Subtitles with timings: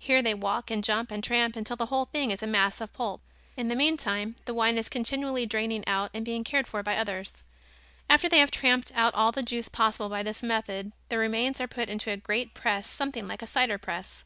[0.00, 2.92] Here they walk and jump and tramp until the whole thing is a mass of
[2.92, 3.20] pulp.
[3.56, 7.44] In the meantime, the wine is continually draining out and being cared for by others.
[8.10, 11.68] After they have tramped out all the juice possible by this method the remains are
[11.68, 14.24] put into a great press something like a cider press.